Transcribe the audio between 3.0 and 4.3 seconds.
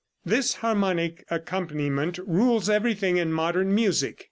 in modern music.